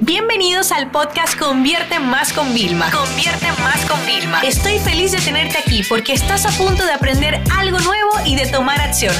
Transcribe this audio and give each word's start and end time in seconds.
Bienvenidos 0.00 0.72
al 0.72 0.90
podcast 0.90 1.38
Convierte 1.38 1.98
Más 1.98 2.30
con 2.34 2.52
Vilma. 2.52 2.90
Convierte 2.90 3.46
Más 3.62 3.82
con 3.86 3.98
Vilma. 4.04 4.42
Estoy 4.42 4.78
feliz 4.78 5.12
de 5.12 5.18
tenerte 5.20 5.56
aquí 5.56 5.82
porque 5.88 6.12
estás 6.12 6.44
a 6.44 6.50
punto 6.62 6.84
de 6.84 6.92
aprender 6.92 7.40
algo 7.56 7.78
nuevo 7.78 8.10
y 8.26 8.36
de 8.36 8.46
tomar 8.46 8.78
acción. 8.78 9.14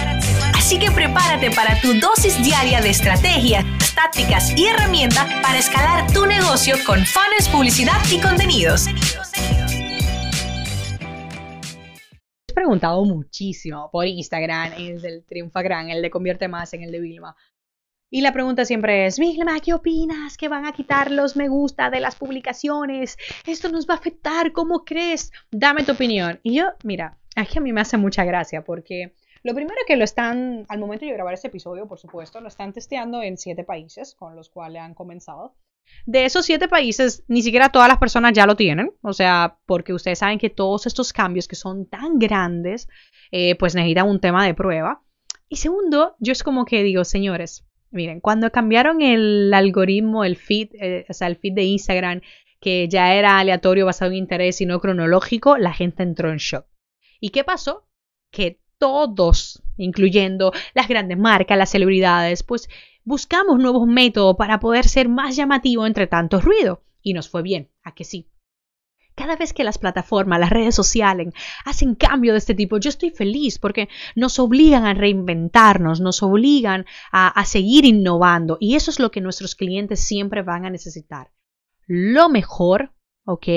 Así 0.54 0.78
que 0.78 0.90
prepárate 0.90 1.50
para 1.50 1.80
tu 1.80 1.94
dosis 1.98 2.36
diaria 2.44 2.82
de 2.82 2.90
estrategias, 2.90 3.64
tácticas 3.94 4.54
y 4.54 4.66
herramientas 4.66 5.26
para 5.42 5.58
escalar 5.58 6.12
tu 6.12 6.26
negocio 6.26 6.76
con 6.84 7.06
fans, 7.06 7.48
publicidad 7.50 7.98
y 8.12 8.20
contenidos. 8.20 8.86
He 12.48 12.52
preguntado 12.52 13.02
muchísimo 13.06 13.88
por 13.90 14.06
Instagram, 14.06 14.74
el 14.76 15.00
del 15.00 15.24
Triunfa 15.24 15.62
Gran, 15.62 15.88
el 15.88 16.02
de 16.02 16.10
Convierte 16.10 16.48
Más 16.48 16.74
en 16.74 16.82
el 16.82 16.92
de 16.92 17.00
Vilma. 17.00 17.34
Y 18.08 18.20
la 18.20 18.32
pregunta 18.32 18.64
siempre 18.64 19.06
es, 19.06 19.18
Vilma, 19.18 19.58
¿qué 19.58 19.74
opinas? 19.74 20.36
¿Que 20.36 20.48
van 20.48 20.64
a 20.64 20.72
quitar 20.72 21.10
los 21.10 21.34
me 21.34 21.48
gusta 21.48 21.90
de 21.90 21.98
las 21.98 22.14
publicaciones? 22.14 23.18
¿Esto 23.46 23.68
nos 23.68 23.88
va 23.88 23.94
a 23.94 23.96
afectar? 23.96 24.52
¿Cómo 24.52 24.84
crees? 24.84 25.32
Dame 25.50 25.82
tu 25.82 25.92
opinión. 25.92 26.38
Y 26.44 26.54
yo, 26.54 26.66
mira, 26.84 27.18
aquí 27.34 27.58
a 27.58 27.60
mí 27.60 27.72
me 27.72 27.80
hace 27.80 27.96
mucha 27.96 28.24
gracia 28.24 28.62
porque 28.62 29.12
lo 29.42 29.54
primero 29.54 29.80
que 29.88 29.96
lo 29.96 30.04
están, 30.04 30.64
al 30.68 30.78
momento 30.78 31.04
de 31.04 31.12
grabar 31.12 31.34
este 31.34 31.48
episodio, 31.48 31.88
por 31.88 31.98
supuesto, 31.98 32.40
lo 32.40 32.46
están 32.46 32.72
testeando 32.72 33.22
en 33.22 33.36
siete 33.38 33.64
países 33.64 34.14
con 34.14 34.36
los 34.36 34.50
cuales 34.50 34.82
han 34.82 34.94
comenzado. 34.94 35.56
De 36.04 36.24
esos 36.24 36.46
siete 36.46 36.68
países, 36.68 37.24
ni 37.26 37.42
siquiera 37.42 37.70
todas 37.70 37.88
las 37.88 37.98
personas 37.98 38.32
ya 38.32 38.46
lo 38.46 38.54
tienen, 38.54 38.92
o 39.02 39.12
sea, 39.12 39.58
porque 39.66 39.92
ustedes 39.92 40.20
saben 40.20 40.38
que 40.38 40.50
todos 40.50 40.86
estos 40.86 41.12
cambios 41.12 41.48
que 41.48 41.56
son 41.56 41.86
tan 41.86 42.18
grandes, 42.20 42.88
eh, 43.32 43.56
pues 43.56 43.74
necesitan 43.74 44.08
un 44.08 44.20
tema 44.20 44.46
de 44.46 44.54
prueba. 44.54 45.02
Y 45.48 45.56
segundo, 45.56 46.16
yo 46.18 46.32
es 46.32 46.42
como 46.42 46.64
que 46.64 46.82
digo, 46.82 47.04
señores, 47.04 47.65
Miren, 47.90 48.20
cuando 48.20 48.50
cambiaron 48.50 49.00
el 49.00 49.52
algoritmo, 49.54 50.24
el 50.24 50.36
feed, 50.36 50.70
eh, 50.74 51.06
o 51.08 51.12
sea, 51.12 51.28
el 51.28 51.36
feed 51.36 51.54
de 51.54 51.64
Instagram, 51.64 52.20
que 52.60 52.88
ya 52.88 53.14
era 53.14 53.38
aleatorio 53.38 53.86
basado 53.86 54.10
en 54.10 54.18
interés 54.18 54.60
y 54.60 54.66
no 54.66 54.80
cronológico, 54.80 55.56
la 55.56 55.72
gente 55.72 56.02
entró 56.02 56.30
en 56.30 56.38
shock. 56.38 56.66
¿Y 57.20 57.30
qué 57.30 57.44
pasó? 57.44 57.86
Que 58.30 58.60
todos, 58.78 59.62
incluyendo 59.76 60.52
las 60.74 60.88
grandes 60.88 61.18
marcas, 61.18 61.56
las 61.56 61.70
celebridades, 61.70 62.42
pues 62.42 62.68
buscamos 63.04 63.58
nuevos 63.58 63.86
métodos 63.86 64.36
para 64.36 64.60
poder 64.60 64.86
ser 64.88 65.08
más 65.08 65.36
llamativo 65.36 65.86
entre 65.86 66.06
tanto 66.06 66.40
ruido. 66.40 66.82
Y 67.02 67.14
nos 67.14 67.28
fue 67.28 67.42
bien, 67.42 67.70
¿a 67.82 67.94
que 67.94 68.04
sí? 68.04 68.28
Cada 69.16 69.34
vez 69.34 69.54
que 69.54 69.64
las 69.64 69.78
plataformas, 69.78 70.38
las 70.38 70.50
redes 70.50 70.74
sociales 70.74 71.32
hacen 71.64 71.94
cambio 71.94 72.32
de 72.32 72.38
este 72.38 72.54
tipo, 72.54 72.76
yo 72.76 72.90
estoy 72.90 73.10
feliz 73.10 73.58
porque 73.58 73.88
nos 74.14 74.38
obligan 74.38 74.84
a 74.84 74.92
reinventarnos, 74.92 76.02
nos 76.02 76.22
obligan 76.22 76.84
a, 77.10 77.44
seguir 77.46 77.86
innovando 77.86 78.58
y 78.60 78.74
eso 78.74 78.90
es 78.90 79.00
lo 79.00 79.10
que 79.10 79.22
nuestros 79.22 79.54
clientes 79.54 80.00
siempre 80.00 80.42
van 80.42 80.66
a 80.66 80.70
necesitar. 80.70 81.32
Lo 81.86 82.28
mejor 82.28 82.92
¿ok? 83.24 83.48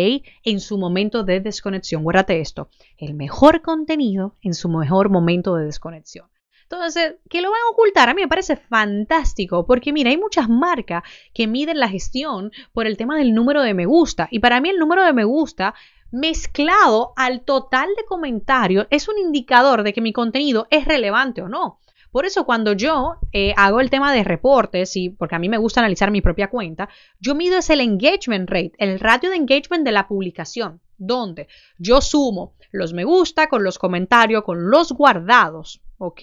En 0.44 0.62
su 0.62 0.78
momento 0.78 1.24
de 1.24 1.42
desconexión. 1.42 2.04
Guárdate 2.04 2.40
esto, 2.40 2.70
el 2.98 3.14
mejor 3.14 3.62
contenido 3.62 4.38
en 4.42 4.54
su 4.54 4.70
mejor 4.70 5.10
momento 5.10 5.56
de 5.56 5.66
desconexión. 5.66 6.28
Entonces, 6.72 7.16
que 7.28 7.42
lo 7.42 7.50
van 7.50 7.60
a 7.68 7.72
ocultar, 7.72 8.10
a 8.10 8.14
mí 8.14 8.22
me 8.22 8.28
parece 8.28 8.56
fantástico, 8.56 9.66
porque 9.66 9.92
mira, 9.92 10.12
hay 10.12 10.18
muchas 10.18 10.48
marcas 10.48 11.02
que 11.34 11.48
miden 11.48 11.80
la 11.80 11.90
gestión 11.90 12.52
por 12.74 12.86
el 12.86 12.96
tema 12.96 13.18
del 13.18 13.34
número 13.34 13.64
de 13.64 13.74
me 13.74 13.88
gusta, 13.88 14.28
y 14.30 14.38
para 14.38 14.62
mí 14.62 14.70
el 14.70 14.78
número 14.78 15.04
de 15.04 15.12
me 15.12 15.24
gusta 15.24 15.74
mezclado 16.12 17.14
al 17.16 17.42
total 17.42 17.90
de 17.98 18.06
comentarios 18.06 18.86
es 18.92 19.10
un 19.10 19.18
indicador 19.18 19.82
de 19.82 19.94
que 19.94 20.02
mi 20.02 20.14
contenido 20.14 20.68
es 20.70 20.86
relevante 20.86 21.42
o 21.42 21.50
no. 21.50 21.80
Por 22.12 22.28
eso 22.28 22.46
cuando 22.46 22.74
yo 22.74 23.16
eh, 23.32 23.56
hago 23.58 23.80
el 23.80 23.90
tema 23.90 24.14
de 24.14 24.24
reportes, 24.24 24.96
y 24.96 25.10
porque 25.10 25.36
a 25.36 25.40
mí 25.40 25.50
me 25.50 25.58
gusta 25.58 25.82
analizar 25.82 26.12
mi 26.12 26.22
propia 26.22 26.52
cuenta, 26.52 26.88
yo 27.20 27.34
mido 27.34 27.58
es 27.58 27.72
el 27.72 27.82
engagement 27.82 28.48
rate, 28.48 28.74
el 28.78 29.00
ratio 29.00 29.32
de 29.32 29.38
engagement 29.38 29.84
de 29.84 29.92
la 29.92 30.08
publicación, 30.08 30.82
donde 31.00 31.48
yo 31.78 32.02
sumo 32.02 32.54
los 32.72 32.94
me 32.94 33.04
gusta 33.04 33.50
con 33.50 33.64
los 33.64 33.80
comentarios, 33.80 34.44
con 34.44 34.70
los 34.70 34.92
guardados. 34.92 35.82
¿ok? 36.00 36.22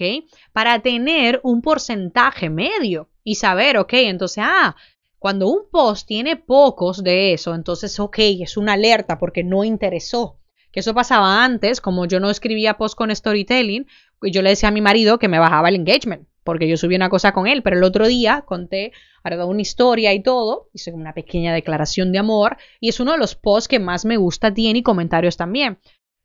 Para 0.51 0.79
tener 0.79 1.39
un 1.43 1.61
porcentaje 1.61 2.49
medio 2.49 3.09
y 3.23 3.35
saber, 3.35 3.77
ok, 3.77 3.93
entonces, 3.93 4.43
ah, 4.45 4.75
cuando 5.19 5.47
un 5.47 5.69
post 5.71 6.07
tiene 6.07 6.35
pocos 6.35 7.03
de 7.03 7.33
eso, 7.33 7.55
entonces, 7.55 7.99
ok, 7.99 8.17
es 8.41 8.57
una 8.57 8.73
alerta 8.73 9.17
porque 9.17 9.43
no 9.43 9.63
interesó. 9.63 10.39
Que 10.71 10.81
eso 10.81 10.93
pasaba 10.93 11.43
antes, 11.43 11.79
como 11.79 12.05
yo 12.05 12.19
no 12.19 12.29
escribía 12.29 12.77
post 12.77 12.95
con 12.95 13.15
storytelling, 13.15 13.87
yo 14.21 14.41
le 14.41 14.49
decía 14.49 14.69
a 14.69 14.71
mi 14.71 14.81
marido 14.81 15.17
que 15.17 15.27
me 15.27 15.39
bajaba 15.39 15.69
el 15.69 15.75
engagement, 15.75 16.27
porque 16.47 16.69
yo 16.69 16.77
subí 16.77 16.95
una 16.95 17.09
cosa 17.09 17.33
con 17.33 17.45
él, 17.45 17.61
pero 17.61 17.75
el 17.75 17.83
otro 17.83 18.07
día 18.07 18.45
conté, 18.47 18.93
ahora 19.21 19.45
una 19.45 19.61
historia 19.61 20.13
y 20.13 20.23
todo, 20.23 20.69
hice 20.71 20.93
una 20.93 21.13
pequeña 21.13 21.53
declaración 21.53 22.13
de 22.13 22.19
amor, 22.19 22.55
y 22.79 22.87
es 22.87 23.01
uno 23.01 23.11
de 23.11 23.17
los 23.17 23.35
posts 23.35 23.67
que 23.67 23.79
más 23.79 24.05
me 24.05 24.15
gusta 24.15 24.53
tiene 24.53 24.79
y 24.79 24.81
comentarios 24.81 25.35
también. 25.35 25.77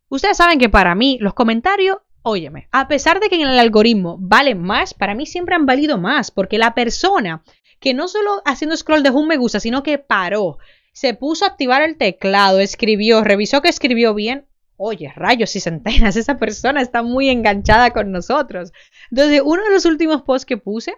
Ustedes 0.08 0.36
saben 0.36 0.60
que 0.60 0.68
para 0.68 0.94
mí 0.94 1.18
los 1.20 1.34
comentarios 1.34 1.96
Óyeme, 2.24 2.68
a 2.70 2.86
pesar 2.86 3.18
de 3.18 3.28
que 3.28 3.34
en 3.34 3.48
el 3.48 3.58
algoritmo 3.58 4.16
valen 4.20 4.62
más, 4.62 4.94
para 4.94 5.16
mí 5.16 5.26
siempre 5.26 5.56
han 5.56 5.66
valido 5.66 5.98
más, 5.98 6.30
porque 6.30 6.56
la 6.56 6.72
persona 6.72 7.42
que 7.80 7.94
no 7.94 8.06
solo 8.06 8.42
haciendo 8.44 8.76
scroll 8.76 9.02
dejó 9.02 9.18
un 9.18 9.26
me 9.26 9.38
gusta, 9.38 9.58
sino 9.58 9.82
que 9.82 9.98
paró, 9.98 10.58
se 10.92 11.14
puso 11.14 11.44
a 11.44 11.48
activar 11.48 11.82
el 11.82 11.96
teclado, 11.96 12.60
escribió, 12.60 13.24
revisó 13.24 13.60
que 13.60 13.70
escribió 13.70 14.14
bien. 14.14 14.46
Oye, 14.84 15.12
rayos 15.14 15.54
y 15.54 15.60
centenas, 15.60 16.16
esa 16.16 16.38
persona 16.38 16.80
está 16.80 17.04
muy 17.04 17.28
enganchada 17.28 17.92
con 17.92 18.10
nosotros. 18.10 18.72
Entonces, 19.12 19.40
uno 19.44 19.62
de 19.62 19.70
los 19.70 19.84
últimos 19.84 20.22
posts 20.22 20.44
que 20.44 20.56
puse, 20.56 20.96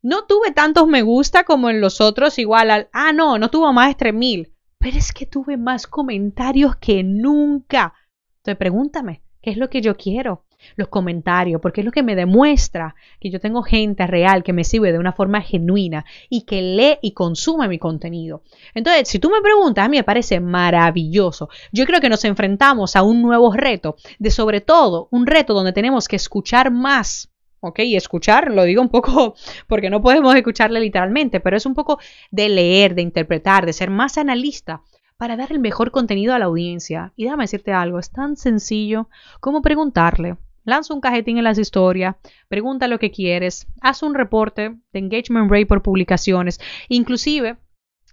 no 0.00 0.24
tuve 0.24 0.52
tantos 0.52 0.86
me 0.86 1.02
gusta 1.02 1.44
como 1.44 1.68
en 1.68 1.82
los 1.82 2.00
otros, 2.00 2.38
igual 2.38 2.70
al, 2.70 2.88
ah, 2.94 3.12
no, 3.12 3.38
no 3.38 3.50
tuvo 3.50 3.74
más 3.74 3.88
de 3.88 3.94
3000, 3.96 4.54
pero 4.78 4.96
es 4.96 5.12
que 5.12 5.26
tuve 5.26 5.58
más 5.58 5.86
comentarios 5.86 6.76
que 6.76 7.02
nunca. 7.04 7.92
Entonces, 8.38 8.56
pregúntame, 8.56 9.22
¿qué 9.42 9.50
es 9.50 9.58
lo 9.58 9.68
que 9.68 9.82
yo 9.82 9.98
quiero? 9.98 10.45
Los 10.76 10.88
comentarios, 10.88 11.60
porque 11.60 11.80
es 11.80 11.84
lo 11.84 11.92
que 11.92 12.02
me 12.02 12.16
demuestra 12.16 12.94
que 13.20 13.30
yo 13.30 13.40
tengo 13.40 13.62
gente 13.62 14.06
real 14.06 14.42
que 14.42 14.52
me 14.52 14.64
sirve 14.64 14.92
de 14.92 14.98
una 14.98 15.12
forma 15.12 15.40
genuina 15.40 16.04
y 16.28 16.42
que 16.42 16.62
lee 16.62 16.98
y 17.02 17.12
consume 17.12 17.68
mi 17.68 17.78
contenido. 17.78 18.42
Entonces, 18.74 19.08
si 19.08 19.18
tú 19.18 19.30
me 19.30 19.40
preguntas, 19.40 19.84
a 19.84 19.88
mí 19.88 19.96
me 19.96 20.04
parece 20.04 20.40
maravilloso. 20.40 21.48
Yo 21.72 21.86
creo 21.86 22.00
que 22.00 22.08
nos 22.08 22.24
enfrentamos 22.24 22.96
a 22.96 23.02
un 23.02 23.22
nuevo 23.22 23.52
reto, 23.52 23.96
de 24.18 24.30
sobre 24.30 24.60
todo 24.60 25.08
un 25.10 25.26
reto 25.26 25.54
donde 25.54 25.72
tenemos 25.72 26.08
que 26.08 26.16
escuchar 26.16 26.70
más. 26.70 27.30
¿ok? 27.60 27.80
Escuchar, 27.80 28.50
lo 28.52 28.64
digo 28.64 28.82
un 28.82 28.88
poco 28.88 29.34
porque 29.66 29.90
no 29.90 30.00
podemos 30.00 30.34
escucharle 30.34 30.80
literalmente, 30.80 31.40
pero 31.40 31.56
es 31.56 31.66
un 31.66 31.74
poco 31.74 31.98
de 32.30 32.48
leer, 32.48 32.94
de 32.94 33.02
interpretar, 33.02 33.66
de 33.66 33.72
ser 33.72 33.90
más 33.90 34.18
analista 34.18 34.82
para 35.16 35.36
dar 35.36 35.50
el 35.50 35.58
mejor 35.58 35.90
contenido 35.90 36.34
a 36.34 36.38
la 36.38 36.44
audiencia. 36.46 37.12
Y 37.16 37.24
déjame 37.24 37.44
decirte 37.44 37.72
algo, 37.72 37.98
es 37.98 38.10
tan 38.10 38.36
sencillo 38.36 39.08
como 39.40 39.62
preguntarle, 39.62 40.36
lanza 40.66 40.92
un 40.92 41.00
cajetín 41.00 41.38
en 41.38 41.44
las 41.44 41.58
historias, 41.58 42.16
pregunta 42.48 42.88
lo 42.88 42.98
que 42.98 43.10
quieres, 43.10 43.66
haz 43.80 44.02
un 44.02 44.14
reporte 44.14 44.76
de 44.92 44.98
engagement 44.98 45.50
rate 45.50 45.64
por 45.64 45.82
publicaciones, 45.82 46.60
inclusive 46.90 47.56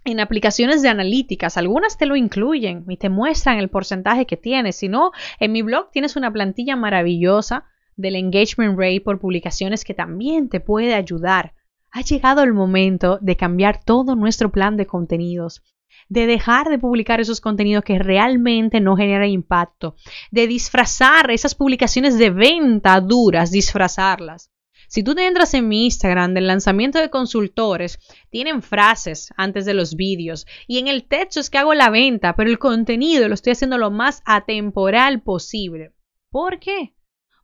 en 0.06 0.20
aplicaciones 0.20 0.82
de 0.82 0.88
analíticas, 0.88 1.56
algunas 1.56 1.98
te 1.98 2.06
lo 2.06 2.14
incluyen 2.16 2.84
y 2.88 2.96
te 2.96 3.08
muestran 3.08 3.58
el 3.58 3.70
porcentaje 3.70 4.26
que 4.26 4.36
tienes. 4.36 4.76
Si 4.76 4.88
no, 4.88 5.12
en 5.40 5.52
mi 5.52 5.62
blog 5.62 5.90
tienes 5.90 6.16
una 6.16 6.30
plantilla 6.30 6.76
maravillosa 6.76 7.64
del 7.96 8.16
engagement 8.16 8.78
rate 8.78 9.00
por 9.00 9.18
publicaciones 9.18 9.84
que 9.84 9.94
también 9.94 10.48
te 10.48 10.60
puede 10.60 10.94
ayudar. 10.94 11.54
Ha 11.90 12.02
llegado 12.02 12.42
el 12.42 12.52
momento 12.52 13.18
de 13.22 13.36
cambiar 13.36 13.82
todo 13.82 14.14
nuestro 14.14 14.50
plan 14.50 14.76
de 14.76 14.86
contenidos 14.86 15.62
de 16.08 16.26
dejar 16.26 16.68
de 16.68 16.78
publicar 16.78 17.20
esos 17.20 17.40
contenidos 17.40 17.84
que 17.84 17.98
realmente 17.98 18.80
no 18.80 18.96
generan 18.96 19.28
impacto, 19.28 19.96
de 20.30 20.46
disfrazar 20.46 21.30
esas 21.30 21.54
publicaciones 21.54 22.18
de 22.18 22.30
venta 22.30 23.00
duras, 23.00 23.50
disfrazarlas. 23.50 24.50
Si 24.88 25.02
tú 25.02 25.14
te 25.14 25.26
entras 25.26 25.54
en 25.54 25.66
mi 25.66 25.86
Instagram 25.86 26.34
del 26.34 26.46
lanzamiento 26.46 26.98
de 26.98 27.10
consultores, 27.10 27.98
tienen 28.30 28.62
frases 28.62 29.32
antes 29.36 29.64
de 29.64 29.74
los 29.74 29.96
vídeos 29.96 30.46
y 30.68 30.78
en 30.78 30.88
el 30.88 31.08
texto 31.08 31.40
es 31.40 31.50
que 31.50 31.58
hago 31.58 31.74
la 31.74 31.90
venta, 31.90 32.36
pero 32.36 32.50
el 32.50 32.58
contenido 32.58 33.28
lo 33.28 33.34
estoy 33.34 33.52
haciendo 33.52 33.78
lo 33.78 33.90
más 33.90 34.22
atemporal 34.24 35.22
posible. 35.22 35.94
¿Por 36.30 36.60
qué? 36.60 36.94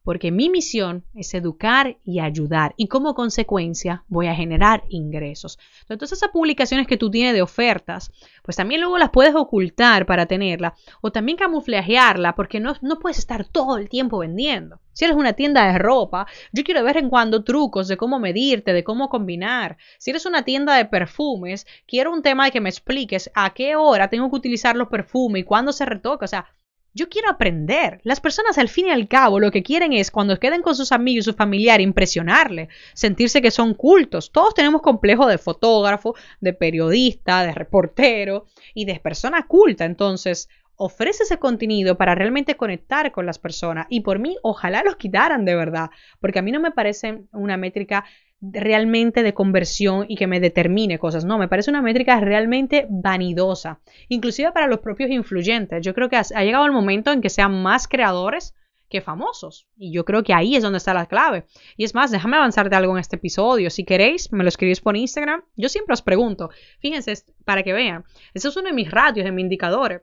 Porque 0.02 0.31
mi 0.31 0.49
misión 0.49 1.05
es 1.14 1.35
educar 1.35 1.99
y 2.05 2.20
ayudar 2.20 2.75
y 2.76 2.88
como 2.88 3.14
consecuencia 3.14 4.05
voy 4.08 4.26
a 4.29 4.35
generar 4.35 4.85
ingresos. 4.88 5.58
Entonces 5.88 6.19
esas 6.19 6.31
publicaciones 6.31 6.87
que 6.87 6.97
tú 6.97 7.11
tienes 7.11 7.35
de 7.35 7.43
ofertas, 7.43 8.11
pues 8.43 8.56
también 8.56 8.81
luego 8.81 8.99
las 8.99 9.11
puedes 9.11 9.35
ocultar 9.35 10.06
para 10.06 10.26
tenerla 10.26 10.75
o 11.00 11.12
también 11.12 11.38
camuflajearla 11.38 12.35
porque 12.35 12.61
no, 12.61 12.75
no 12.81 12.99
puedes 12.99 13.19
estar 13.19 13.44
todo 13.44 13.76
el 13.76 13.88
tiempo 13.88 14.19
vendiendo. 14.19 14.81
Si 14.93 15.05
eres 15.05 15.17
una 15.17 15.35
tienda 15.35 15.73
de 15.73 15.79
ropa, 15.79 16.26
yo 16.52 16.64
quiero 16.64 16.82
ver 16.82 16.97
en 16.97 17.08
cuando 17.08 17.44
trucos 17.44 17.88
de 17.88 17.97
cómo 17.97 18.19
medirte, 18.19 18.73
de 18.73 18.85
cómo 18.85 19.08
combinar. 19.08 19.79
Si 19.99 20.11
eres 20.11 20.26
una 20.26 20.44
tienda 20.44 20.76
de 20.76 20.85
perfumes, 20.85 21.67
quiero 21.87 22.12
un 22.12 22.23
tema 22.23 22.47
de 22.47 22.50
que 22.50 22.61
me 22.61 22.69
expliques 22.69 23.31
a 23.35 23.55
qué 23.55 23.76
hora 23.76 24.08
tengo 24.08 24.29
que 24.29 24.37
utilizar 24.37 24.76
los 24.76 24.88
perfumes 24.88 25.41
y 25.41 25.44
cuándo 25.44 25.73
se 25.73 25.87
retoca. 25.87 26.25
O 26.25 26.29
sea, 26.29 26.47
Yo 26.92 27.08
quiero 27.08 27.31
aprender. 27.31 28.00
Las 28.02 28.20
personas 28.20 28.58
al 28.58 28.69
fin 28.69 28.88
y 28.88 28.90
al 28.90 29.06
cabo 29.06 29.38
lo 29.38 29.52
que 29.52 29.62
quieren 29.62 29.92
es 29.92 30.10
cuando 30.10 30.40
queden 30.40 30.60
con 30.60 30.75
sus 30.75 30.90
amigos 30.90 31.22
y 31.22 31.25
sus 31.26 31.37
familiares 31.37 31.84
impresionarle, 31.84 32.69
sentirse 32.94 33.40
que 33.40 33.52
son 33.52 33.75
cultos. 33.75 34.32
Todos 34.32 34.54
tenemos 34.54 34.82
complejo 34.82 35.26
de 35.28 35.38
fotógrafo, 35.38 36.16
de 36.40 36.52
periodista, 36.52 37.44
de 37.44 37.52
reportero 37.52 38.46
y 38.75 38.87
de 38.87 38.98
persona 38.98 39.46
culta. 39.46 39.84
Entonces, 39.84 40.48
ofrece 40.75 41.22
ese 41.25 41.38
contenido 41.38 41.96
para 41.96 42.14
realmente 42.14 42.56
conectar 42.56 43.12
con 43.12 43.25
las 43.25 43.38
personas. 43.38 43.87
Y 43.88 44.00
por 44.00 44.19
mí, 44.19 44.37
ojalá 44.42 44.82
los 44.82 44.96
quitaran 44.96 45.44
de 45.44 45.54
verdad, 45.54 45.90
porque 46.20 46.38
a 46.40 46.42
mí 46.42 46.50
no 46.50 46.58
me 46.58 46.70
parece 46.72 47.22
una 47.32 47.56
métrica 47.56 48.04
realmente 48.40 49.22
de 49.22 49.34
conversión 49.34 50.06
y 50.08 50.16
que 50.16 50.26
me 50.26 50.40
determine 50.40 50.98
cosas. 50.98 51.25
No, 51.25 51.38
me 51.38 51.48
parece 51.48 51.70
una 51.70 51.82
métrica 51.82 52.19
realmente 52.20 52.87
vanidosa, 52.88 53.81
inclusive 54.08 54.52
para 54.52 54.66
los 54.66 54.81
propios 54.81 55.10
influyentes. 55.10 55.84
Yo 55.84 55.94
creo 55.94 56.08
que 56.08 56.16
ha 56.16 56.44
llegado 56.44 56.64
el 56.66 56.72
momento 56.72 57.12
en 57.12 57.20
que 57.20 57.28
sean 57.28 57.62
más 57.62 57.87
creadores 57.87 58.54
que 58.88 59.00
famosos. 59.00 59.69
Y 59.76 59.92
yo 59.92 60.04
creo 60.04 60.25
que 60.25 60.34
ahí 60.34 60.56
es 60.56 60.62
donde 60.62 60.78
está 60.78 60.92
la 60.92 61.06
clave. 61.06 61.44
Y 61.76 61.84
es 61.84 61.94
más, 61.94 62.10
déjame 62.10 62.37
avanzar 62.37 62.69
de 62.69 62.76
algo 62.76 62.92
en 62.92 62.98
este 62.98 63.16
episodio. 63.16 63.70
Si 63.70 63.84
queréis, 63.84 64.32
me 64.32 64.42
lo 64.42 64.48
escribís 64.48 64.81
por 64.81 64.96
Instagram. 64.96 65.42
Yo 65.56 65.69
siempre 65.69 65.94
os 65.94 66.02
pregunto. 66.02 66.50
Fíjense, 66.81 67.14
para 67.44 67.62
que 67.62 67.72
vean. 67.72 68.04
Eso 68.34 68.48
es 68.48 68.56
uno 68.56 68.69
de 68.69 68.75
mis 68.75 68.90
ratios, 68.90 69.25
de 69.25 69.32
mis 69.32 69.44
indicadores. 69.44 70.02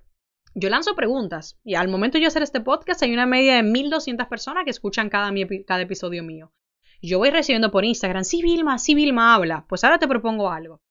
Yo 0.56 0.70
lanzo 0.70 0.96
preguntas 0.96 1.60
y 1.64 1.76
al 1.76 1.88
momento 1.88 2.18
de 2.18 2.26
hacer 2.26 2.42
este 2.42 2.62
podcast 2.62 3.04
hay 3.04 3.14
una 3.14 3.28
media 3.28 3.58
de 3.58 3.64
1200 3.64 4.26
personas 4.28 4.64
que 4.64 4.72
escuchan 4.72 5.10
cada, 5.10 5.32
cada 5.68 5.82
episodio 5.82 6.24
mío 6.24 6.52
yo 7.02 7.20
voy 7.20 7.30
recibiendo 7.30 7.72
por 7.72 7.86
Instagram, 7.86 8.24
sí, 8.24 8.42
Vilma, 8.42 8.80
sí, 8.80 8.96
Vilma 8.96 9.36
habla. 9.36 9.66
Pues 9.68 9.84
ahora 9.84 10.00
te 10.00 10.08
propongo 10.08 10.50
algo. 10.50 10.82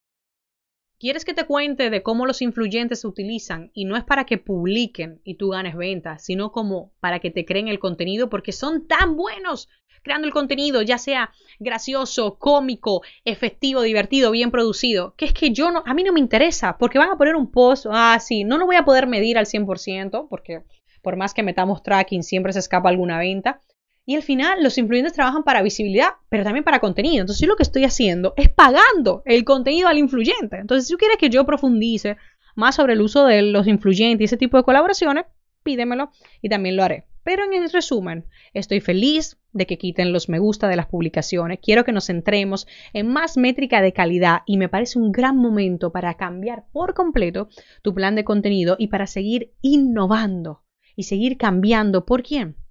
¿Quieres 0.99 1.27
que 1.27 1.35
te 1.35 1.45
cuente 1.45 1.91
de 1.91 2.03
cómo 2.03 2.25
los 2.25 2.41
influyentes 2.41 3.01
se 3.01 3.07
utilizan? 3.07 3.71
Y 3.75 3.85
no 3.85 3.97
es 3.97 4.05
para 4.05 4.25
que 4.25 4.39
publiquen 4.39 5.21
y 5.25 5.35
tú 5.35 5.51
ganes 5.51 5.77
ventas, 5.77 6.25
sino 6.25 6.53
como 6.53 6.93
para 7.01 7.19
que 7.19 7.31
te 7.31 7.45
creen 7.45 7.69
el 7.69 7.79
contenido 7.79 8.31
porque 8.31 8.53
son 8.53 8.87
tan 8.87 9.15
buenos 9.15 9.69
creando 10.07 10.29
el 10.29 10.33
contenido, 10.33 10.83
ya 10.83 10.99
sea 10.99 11.33
gracioso, 11.59 12.39
cómico, 12.39 13.03
efectivo, 13.25 13.83
divertido, 13.83 14.31
bien 14.31 14.53
producido, 14.53 15.15
que 15.17 15.25
es 15.25 15.33
que 15.33 15.51
yo 15.51 15.73
no, 15.73 15.83
a 15.85 15.95
mí 15.95 16.05
no 16.05 16.13
me 16.13 16.21
interesa, 16.21 16.79
porque 16.79 17.01
van 17.01 17.11
a 17.11 17.19
poner 17.19 17.35
un 17.35 17.51
post, 17.51 17.87
ah, 17.91 18.17
sí, 18.21 18.45
no 18.45 18.57
lo 18.57 18.67
voy 18.67 18.77
a 18.77 18.85
poder 18.85 19.09
medir 19.09 19.37
al 19.37 19.47
100%, 19.47 20.29
porque 20.31 20.63
por 21.03 21.17
más 21.17 21.35
que 21.35 21.43
metamos 21.43 21.83
tracking, 21.83 22.23
siempre 22.23 22.53
se 22.53 22.61
escapa 22.61 22.89
alguna 22.89 23.19
venta, 23.19 23.61
y 24.07 24.15
al 24.15 24.23
final 24.23 24.63
los 24.63 24.79
influyentes 24.79 25.13
trabajan 25.13 25.43
para 25.43 25.63
visibilidad, 25.63 26.11
pero 26.29 26.45
también 26.45 26.65
para 26.65 26.79
contenido. 26.79 27.23
Entonces 27.23 27.41
yo 27.41 27.49
lo 27.49 27.57
que 27.57 27.65
estoy 27.65 27.85
haciendo 27.85 28.33
es 28.37 28.49
pagando 28.49 29.23
el 29.27 29.45
contenido 29.45 29.89
al 29.89 29.99
influyente. 29.99 30.59
Entonces 30.59 30.87
si 30.87 30.95
tú 30.95 30.99
quieres 30.99 31.19
que 31.19 31.29
yo 31.29 31.45
profundice 31.45 32.17
más 32.55 32.77
sobre 32.77 32.93
el 32.93 33.03
uso 33.03 33.27
de 33.27 33.43
los 33.43 33.67
influyentes 33.67 34.23
y 34.23 34.25
ese 34.25 34.37
tipo 34.37 34.57
de 34.57 34.63
colaboraciones, 34.63 35.27
pídemelo 35.65 36.11
y 36.41 36.49
también 36.49 36.77
lo 36.77 36.85
haré. 36.85 37.07
Pero 37.25 37.43
en 37.43 37.55
el 37.55 37.69
resumen, 37.73 38.27
estoy 38.55 38.81
feliz 38.81 39.37
de 39.53 39.67
que 39.67 39.79
quiten 39.79 40.13
los 40.13 40.29
me 40.29 40.39
gusta 40.39 40.69
de 40.69 40.77
las 40.77 40.87
publicaciones. 40.87 41.59
Quiero 41.61 41.85
que 41.85 41.91
nos 41.91 42.07
centremos 42.07 42.69
en 42.93 43.09
más 43.09 43.37
métrica 43.37 43.83
de 43.83 43.93
calidad 43.93 44.43
y 44.47 44.59
me 44.59 44.69
parece 44.69 45.01
un 45.01 45.11
gran 45.11 45.37
momento 45.37 45.91
para 45.91 46.15
cambiar 46.15 46.67
por 46.71 46.95
completo 46.95 47.49
tu 47.83 47.93
plan 47.93 48.15
de 48.15 48.23
contenido 48.23 48.77
y 48.79 48.87
para 48.87 49.09
seguir 49.09 49.53
innovando 49.61 50.63
y 50.95 51.03
seguir 51.03 51.37
cambiando. 51.37 52.07
¿Por 52.07 52.23
quién? 52.23 52.55